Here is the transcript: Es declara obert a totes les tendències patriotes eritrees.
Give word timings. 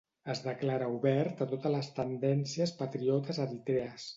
Es 0.33 0.39
declara 0.45 0.87
obert 0.93 1.43
a 1.45 1.49
totes 1.53 1.73
les 1.75 1.91
tendències 1.99 2.75
patriotes 2.81 3.45
eritrees. 3.49 4.09